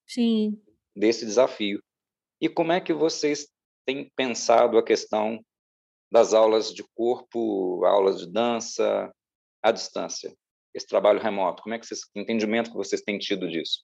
[0.05, 0.61] Sim.
[0.95, 1.81] desse desafio.
[2.39, 3.49] E como é que vocês
[3.85, 5.43] têm pensado a questão
[6.11, 9.11] das aulas de corpo, aulas de dança
[9.61, 10.35] à distância?
[10.73, 13.83] Esse trabalho remoto, como é que vocês, que entendimento que vocês têm tido disso?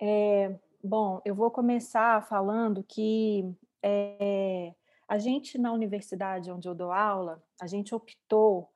[0.00, 3.44] É, bom, eu vou começar falando que
[3.82, 4.74] é,
[5.12, 8.72] a gente, na universidade onde eu dou aula, a gente optou,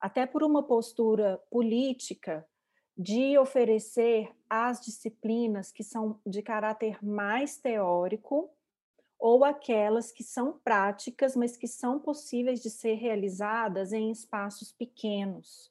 [0.00, 2.46] até por uma postura política,
[2.96, 8.48] de oferecer as disciplinas que são de caráter mais teórico
[9.18, 15.68] ou aquelas que são práticas, mas que são possíveis de ser realizadas em espaços pequenos.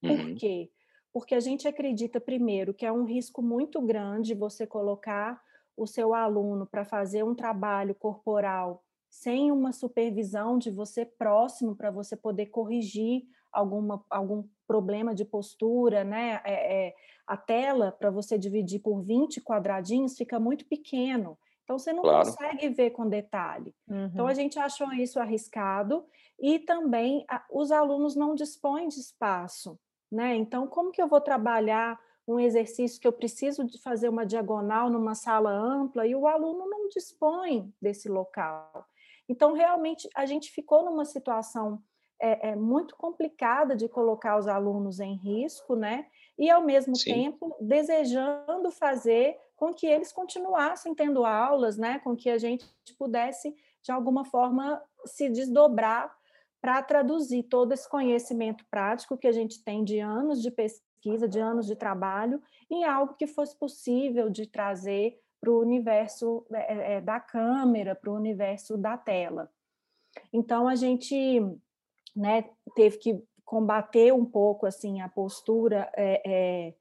[0.00, 0.34] Por uhum.
[0.34, 0.72] quê?
[1.12, 5.40] Porque a gente acredita, primeiro, que é um risco muito grande você colocar
[5.76, 11.90] o seu aluno para fazer um trabalho corporal sem uma supervisão de você próximo para
[11.90, 16.40] você poder corrigir alguma, algum problema de postura, né?
[16.44, 16.94] É, é,
[17.26, 21.38] a tela para você dividir por 20 quadradinhos fica muito pequeno.
[21.62, 22.24] Então você não claro.
[22.24, 23.74] consegue ver com detalhe.
[23.86, 24.06] Uhum.
[24.06, 24.34] Então a uhum.
[24.34, 26.06] gente achou isso arriscado
[26.40, 29.78] e também a, os alunos não dispõem de espaço,
[30.10, 30.34] né?
[30.36, 34.88] Então como que eu vou trabalhar um exercício que eu preciso de fazer uma diagonal
[34.88, 38.86] numa sala ampla e o aluno não dispõe desse local.
[39.32, 41.82] Então, realmente, a gente ficou numa situação
[42.20, 46.06] é, é, muito complicada de colocar os alunos em risco, né?
[46.38, 47.14] E, ao mesmo Sim.
[47.14, 51.98] tempo, desejando fazer com que eles continuassem tendo aulas, né?
[52.00, 52.66] Com que a gente
[52.98, 56.14] pudesse, de alguma forma, se desdobrar
[56.60, 61.40] para traduzir todo esse conhecimento prático que a gente tem de anos de pesquisa, de
[61.40, 62.40] anos de trabalho,
[62.70, 68.08] em algo que fosse possível de trazer para o universo é, é, da câmera, para
[68.08, 69.50] o universo da tela.
[70.32, 71.40] Então a gente
[72.14, 72.44] né,
[72.76, 76.74] teve que combater um pouco assim a postura é, é,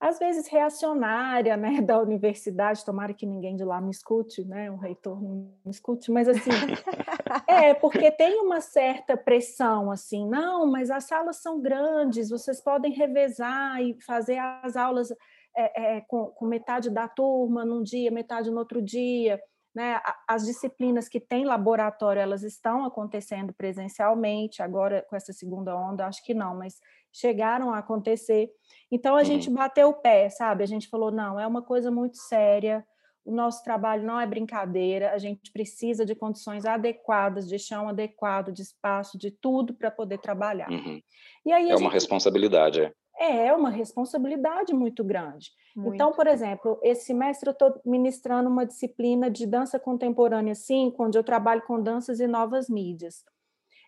[0.00, 4.76] às vezes reacionária né, da universidade, tomara que ninguém de lá me escute, né, o
[4.76, 6.50] reitor não me escute, mas assim,
[7.46, 12.92] é, porque tem uma certa pressão, assim, não, mas as salas são grandes, vocês podem
[12.92, 15.12] revezar e fazer as aulas
[15.58, 19.40] é, é, com, com, metade da turma num dia, metade no outro dia.
[19.74, 20.00] Né?
[20.26, 26.24] As disciplinas que têm laboratório, elas estão acontecendo presencialmente, agora com essa segunda onda, acho
[26.24, 26.80] que não, mas
[27.12, 28.50] chegaram a acontecer.
[28.90, 29.24] Então a uhum.
[29.24, 30.62] gente bateu o pé, sabe?
[30.62, 32.84] A gente falou: não, é uma coisa muito séria,
[33.28, 38.50] o nosso trabalho não é brincadeira, a gente precisa de condições adequadas, de chão adequado,
[38.50, 40.70] de espaço, de tudo para poder trabalhar.
[40.70, 41.00] Uhum.
[41.44, 42.92] E aí é uma responsabilidade, é.
[43.18, 45.50] É, é uma responsabilidade muito grande.
[45.74, 45.94] Muito.
[45.94, 51.18] Então, por exemplo, esse semestre eu estou ministrando uma disciplina de dança contemporânea 5, onde
[51.18, 53.24] eu trabalho com danças e novas mídias.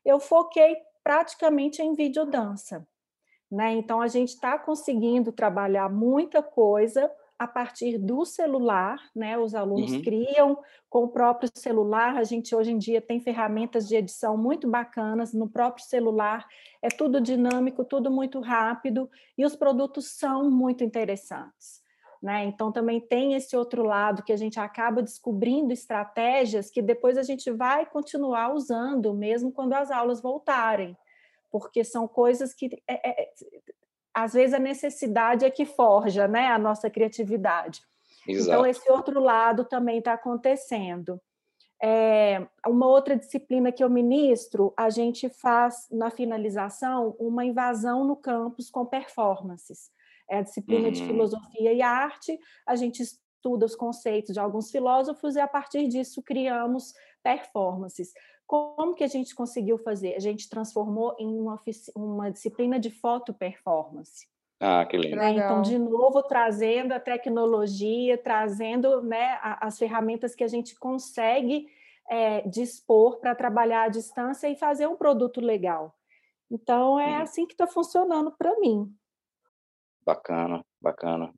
[0.05, 2.87] Eu foquei praticamente em videodança.
[3.51, 3.73] Né?
[3.73, 7.11] Então, a gente está conseguindo trabalhar muita coisa
[7.41, 9.39] a partir do celular, né?
[9.39, 10.03] Os alunos Uhum.
[10.03, 10.59] criam
[10.91, 12.19] com o próprio celular.
[12.19, 16.47] A gente hoje em dia tem ferramentas de edição muito bacanas no próprio celular.
[16.83, 21.81] É tudo dinâmico, tudo muito rápido e os produtos são muito interessantes.
[22.23, 22.45] Né?
[22.45, 27.23] Então, também tem esse outro lado que a gente acaba descobrindo estratégias que depois a
[27.23, 30.95] gente vai continuar usando, mesmo quando as aulas voltarem,
[31.51, 33.33] porque são coisas que é, é,
[34.15, 37.81] às vezes a necessidade é que forja né, a nossa criatividade.
[38.23, 38.51] Então, Exato.
[38.51, 41.21] Então, esse outro lado também está acontecendo.
[41.83, 48.17] É, uma outra disciplina que eu ministro, a gente faz na finalização uma invasão no
[48.17, 49.91] campus com performances.
[50.29, 50.93] É a disciplina uhum.
[50.93, 55.89] de filosofia e arte, a gente estuda os conceitos de alguns filósofos e a partir
[55.89, 56.93] disso criamos
[57.23, 58.13] performances.
[58.51, 60.17] Como que a gente conseguiu fazer?
[60.17, 61.63] A gente transformou em uma,
[61.95, 64.27] uma disciplina de foto performance.
[64.59, 65.15] Ah, que lindo.
[65.15, 65.35] Né?
[65.35, 71.69] Então, de novo, trazendo a tecnologia, trazendo né, as ferramentas que a gente consegue
[72.11, 75.95] é, dispor para trabalhar à distância e fazer um produto legal.
[76.51, 77.23] Então, é hum.
[77.23, 78.93] assim que está funcionando para mim.
[80.05, 81.33] Bacana, bacana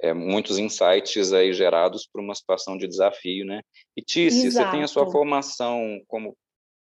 [0.00, 3.60] é, muitos insights aí gerados por uma situação de desafio, né?
[3.96, 6.36] E Tice, você tem a sua formação como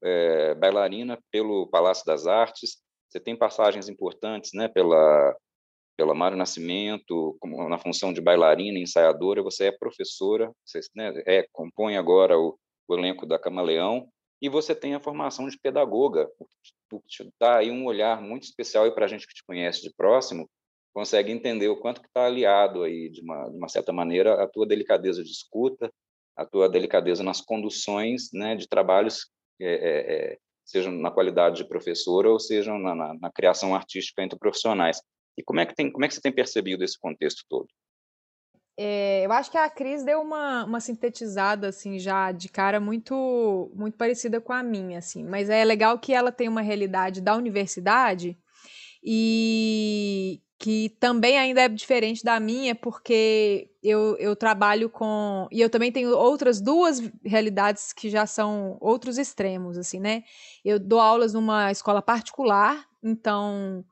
[0.03, 2.77] é, bailarina pelo Palácio das Artes,
[3.09, 4.67] você tem passagens importantes, né?
[4.67, 5.35] Pela
[5.97, 11.47] pela Mário Nascimento, como, na função de bailarina, ensaiadora, você é professora, você né, é,
[11.53, 14.07] compõe agora o, o elenco da Camaleão,
[14.41, 16.29] e você tem a formação de pedagoga,
[16.89, 19.93] por te dá aí um olhar muito especial para a gente que te conhece de
[19.95, 20.49] próximo,
[20.95, 24.47] consegue entender o quanto que está aliado aí de uma, de uma certa maneira a
[24.47, 25.91] tua delicadeza de escuta,
[26.37, 29.29] a tua delicadeza nas conduções, né, de trabalhos,
[29.59, 34.23] é, é, é, sejam na qualidade de professora ou sejam na, na, na, criação artística
[34.23, 35.01] entre profissionais.
[35.37, 37.67] E como é que tem, como é que você tem percebido esse contexto todo?
[38.77, 43.71] É, eu acho que a Cris deu uma, uma sintetizada assim já de cara muito
[43.73, 47.37] muito parecida com a minha assim, mas é legal que ela tem uma realidade da
[47.37, 48.37] universidade
[49.01, 55.47] e que também ainda é diferente da minha, porque eu, eu trabalho com.
[55.51, 60.23] E eu também tenho outras duas realidades que já são outros extremos, assim, né?
[60.63, 63.83] Eu dou aulas numa escola particular, então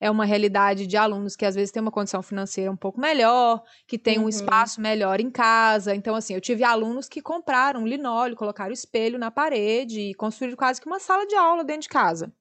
[0.00, 3.62] é uma realidade de alunos que às vezes têm uma condição financeira um pouco melhor,
[3.86, 4.24] que tem uhum.
[4.24, 5.94] um espaço melhor em casa.
[5.94, 10.80] Então, assim, eu tive alunos que compraram linóleo, colocaram espelho na parede e construíram quase
[10.80, 12.32] que uma sala de aula dentro de casa.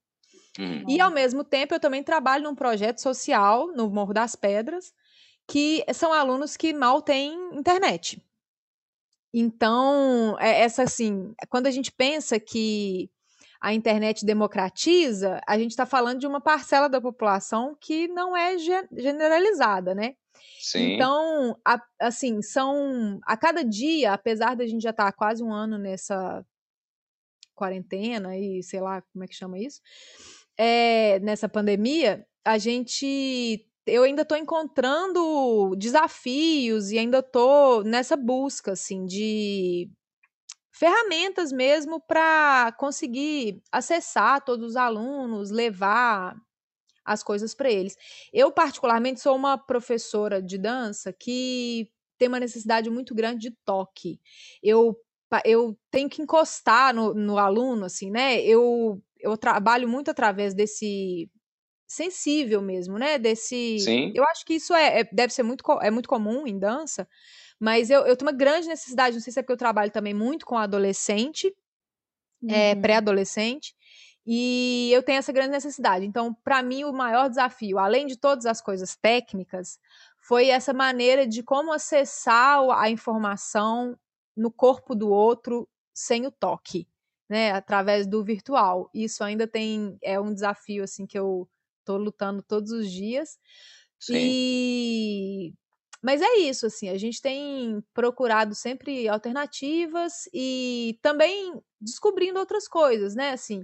[0.60, 0.86] Uhum.
[0.88, 4.94] E, ao mesmo tempo, eu também trabalho num projeto social no Morro das Pedras,
[5.48, 8.22] que são alunos que mal têm internet.
[9.34, 13.10] Então, é, essa assim, quando a gente pensa que
[13.62, 18.58] a internet democratiza, a gente está falando de uma parcela da população que não é
[18.58, 20.16] generalizada, né?
[20.60, 20.94] Sim.
[20.94, 25.54] Então, a, assim, são a cada dia, apesar da gente já estar tá quase um
[25.54, 26.46] ano nessa
[27.54, 29.80] quarentena e sei lá como é que chama isso,
[30.58, 33.66] é, nessa pandemia, a gente.
[33.86, 39.90] Eu ainda estou encontrando desafios e ainda estou nessa busca, assim, de
[40.72, 46.36] ferramentas mesmo para conseguir acessar todos os alunos, levar
[47.04, 47.96] as coisas para eles.
[48.32, 54.20] Eu, particularmente, sou uma professora de dança que tem uma necessidade muito grande de toque.
[54.62, 54.96] Eu,
[55.44, 58.42] eu tenho que encostar no, no aluno, assim, né?
[58.42, 61.30] Eu eu trabalho muito através desse
[61.88, 63.18] sensível mesmo, né?
[63.18, 63.80] Desse.
[63.80, 64.12] Sim.
[64.16, 67.08] Eu acho que isso é, é, deve ser muito, é muito comum em dança,
[67.60, 70.14] mas eu, eu tenho uma grande necessidade, não sei se é porque eu trabalho também
[70.14, 71.52] muito com adolescente, é,
[72.44, 72.52] uhum.
[72.52, 73.76] é, pré-adolescente,
[74.26, 76.06] e eu tenho essa grande necessidade.
[76.06, 79.80] Então, para mim, o maior desafio, além de todas as coisas técnicas,
[80.20, 83.98] foi essa maneira de como acessar a informação
[84.38, 86.88] no corpo do outro sem o toque
[87.32, 88.89] né, através do virtual.
[88.94, 93.39] Isso ainda tem é um desafio assim que eu estou lutando todos os dias.
[93.98, 94.15] Sim.
[94.17, 95.54] E
[96.04, 103.15] mas é isso, assim, a gente tem procurado sempre alternativas e também descobrindo outras coisas,
[103.15, 103.32] né?
[103.32, 103.63] Assim,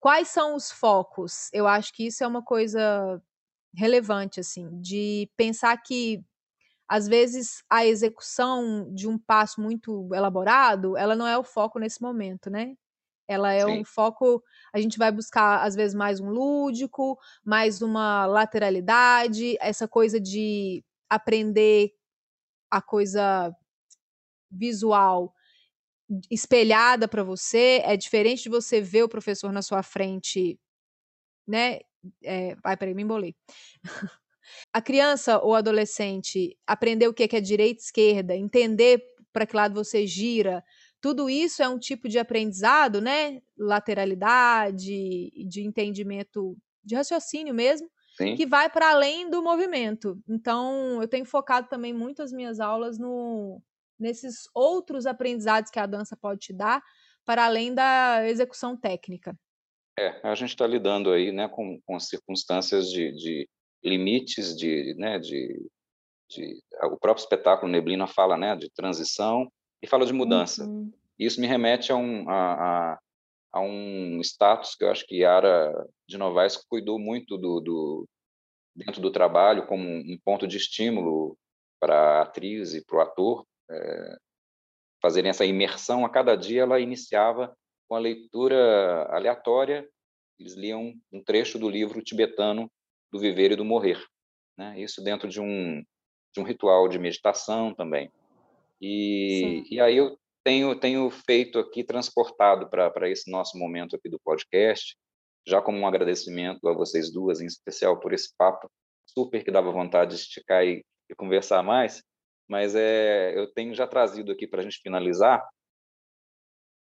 [0.00, 1.50] quais são os focos?
[1.52, 3.22] Eu acho que isso é uma coisa
[3.74, 6.24] relevante, assim, de pensar que
[6.88, 12.02] às vezes a execução de um passo muito elaborado, ela não é o foco nesse
[12.02, 12.74] momento, né?
[13.28, 13.80] Ela é Sim.
[13.80, 14.42] um foco.
[14.72, 20.84] A gente vai buscar, às vezes, mais um lúdico, mais uma lateralidade, essa coisa de
[21.10, 21.92] aprender
[22.70, 23.54] a coisa
[24.50, 25.34] visual
[26.30, 27.82] espelhada para você.
[27.84, 30.58] É diferente de você ver o professor na sua frente,
[31.46, 31.80] né?
[32.24, 33.34] É, ai, peraí, me embolei.
[34.72, 39.02] A criança ou adolescente aprender o que é direita e esquerda, entender
[39.32, 40.64] para que lado você gira,
[41.06, 43.40] tudo isso é um tipo de aprendizado, né?
[43.56, 48.34] Lateralidade, de entendimento, de raciocínio mesmo, Sim.
[48.34, 50.20] que vai para além do movimento.
[50.28, 53.62] Então, eu tenho focado também muito as minhas aulas no,
[53.96, 56.82] nesses outros aprendizados que a dança pode te dar,
[57.24, 59.32] para além da execução técnica.
[59.96, 63.48] É, a gente está lidando aí né, com, com circunstâncias de, de
[63.84, 65.70] limites, de, né, de,
[66.28, 69.48] de, o próprio espetáculo Neblina fala né, de transição
[69.82, 70.64] e fala de mudança.
[70.64, 70.92] Uhum.
[71.18, 72.52] Isso me remete a um, a,
[72.92, 72.98] a,
[73.52, 75.72] a, um status que eu acho que Yara
[76.08, 78.08] de Novaes cuidou muito do, do
[78.74, 81.36] dentro do trabalho como um ponto de estímulo
[81.80, 84.16] para a atriz e para o ator é,
[85.00, 86.04] fazerem essa imersão.
[86.04, 87.56] A cada dia ela iniciava
[87.88, 89.88] com a leitura aleatória,
[90.38, 92.70] eles liam um trecho do livro tibetano
[93.10, 94.04] do Viver e do Morrer.
[94.58, 94.80] Né?
[94.80, 95.82] Isso dentro de um,
[96.34, 98.10] de um ritual de meditação também.
[98.80, 104.20] E, e aí eu tenho, tenho feito aqui, transportado para esse nosso momento aqui do
[104.20, 104.96] podcast,
[105.46, 108.70] já como um agradecimento a vocês duas, em especial, por esse papo
[109.06, 112.02] super que dava vontade de esticar e, e conversar mais,
[112.48, 115.44] mas é, eu tenho já trazido aqui para a gente finalizar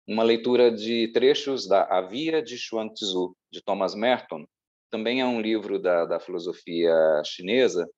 [0.06, 4.44] uma leitura de trechos da A Via de Xuan-Tzu, de Thomas Merton,
[4.90, 6.92] também é um livro da, da filosofia
[7.24, 7.88] chinesa,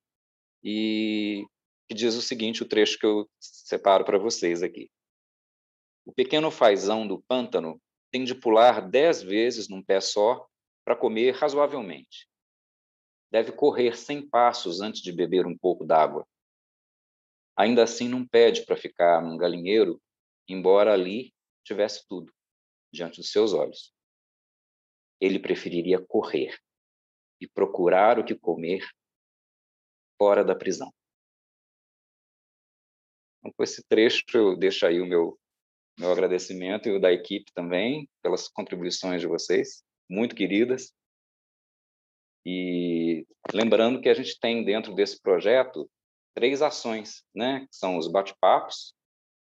[0.62, 1.44] e
[1.92, 4.90] que diz o seguinte, o trecho que eu separo para vocês aqui.
[6.06, 7.78] O pequeno fazão do pântano
[8.10, 10.48] tem de pular dez vezes num pé só
[10.86, 12.26] para comer razoavelmente.
[13.30, 16.26] Deve correr cem passos antes de beber um pouco d'água.
[17.54, 20.00] Ainda assim, não pede para ficar num galinheiro,
[20.48, 21.30] embora ali
[21.62, 22.32] tivesse tudo
[22.90, 23.94] diante dos seus olhos.
[25.20, 26.58] Ele preferiria correr
[27.38, 28.82] e procurar o que comer
[30.18, 30.90] fora da prisão.
[33.42, 35.36] Então, com esse trecho, eu deixo aí o meu,
[35.98, 40.92] meu agradecimento e o da equipe também, pelas contribuições de vocês, muito queridas.
[42.46, 45.90] E lembrando que a gente tem dentro desse projeto
[46.34, 47.66] três ações, né?
[47.68, 48.94] Que são os bate-papos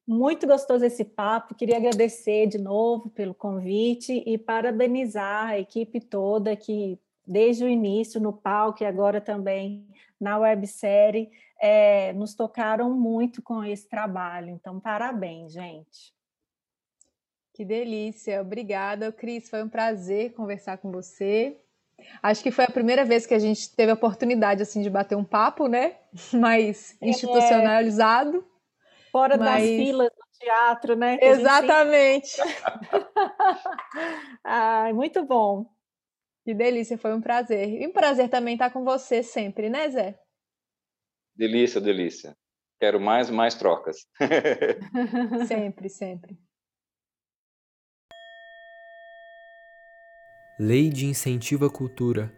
[0.07, 1.55] Muito gostoso esse papo.
[1.55, 8.21] Queria agradecer de novo pelo convite e parabenizar a equipe toda que desde o início
[8.21, 9.89] no palco e agora também
[10.21, 11.31] na websérie,
[11.61, 14.51] é, nos tocaram muito com esse trabalho.
[14.51, 16.15] Então, parabéns, gente.
[17.53, 19.49] Que delícia, obrigada, Cris.
[19.49, 21.61] Foi um prazer conversar com você.
[22.23, 25.17] Acho que foi a primeira vez que a gente teve a oportunidade assim de bater
[25.17, 25.97] um papo, né?
[26.33, 27.09] Mais é.
[27.09, 28.39] institucionalizado.
[28.39, 29.63] É, fora mas...
[29.63, 31.19] das filas do teatro, né?
[31.21, 32.37] Exatamente.
[32.37, 32.55] Gente...
[34.45, 35.67] Ai, muito bom.
[36.45, 37.81] Que delícia, foi um prazer.
[37.81, 40.19] E um prazer também estar com você sempre, né, Zé?
[41.35, 42.37] Delícia, delícia.
[42.79, 43.97] Quero mais, mais trocas.
[45.49, 46.39] sempre, sempre.
[50.67, 52.33] Lei de Incentivo à Cultura.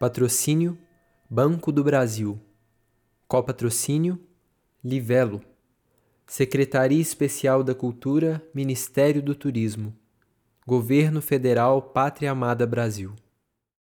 [0.00, 0.78] Patrocínio
[1.28, 2.40] Banco do Brasil.
[3.28, 4.18] Copatrocínio
[4.82, 5.42] Livelo.
[6.26, 9.94] Secretaria Especial da Cultura, Ministério do Turismo.
[10.66, 13.14] Governo Federal Pátria Amada Brasil.